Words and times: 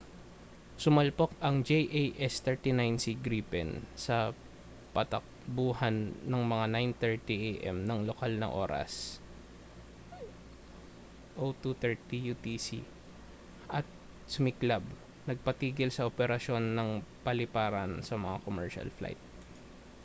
sumalpok 0.83 1.29
ang 1.47 1.57
jas 1.67 2.35
39c 2.45 3.03
gripen 3.25 3.69
sa 4.05 4.17
patakbuhan 4.97 5.95
ng 6.29 6.41
mga 6.51 6.65
9:30 7.29 7.69
am 7.69 7.77
nang 7.87 8.01
lokal 8.09 8.33
na 8.37 8.47
oras 8.63 8.93
0230 11.37 12.33
utc 12.33 12.67
at 13.77 13.85
sumiklab 14.33 14.81
nagpatigil 15.29 15.89
sa 15.93 16.07
operasyon 16.11 16.63
ng 16.77 16.89
paliparan 17.25 17.91
sa 18.07 18.15
mga 18.23 18.37
commercial 18.45 18.89
flight 18.97 19.21